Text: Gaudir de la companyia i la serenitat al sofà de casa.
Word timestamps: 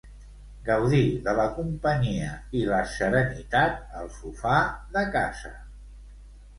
Gaudir 0.69 1.01
de 1.27 1.35
la 1.39 1.45
companyia 1.57 2.31
i 2.61 2.65
la 2.73 2.81
serenitat 2.97 3.87
al 4.03 4.13
sofà 4.19 4.59
de 4.99 5.09
casa. 5.17 5.57